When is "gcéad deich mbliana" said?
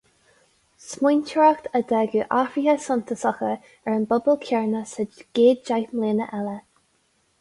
5.19-6.31